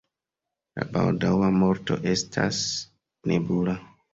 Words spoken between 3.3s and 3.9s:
nebula.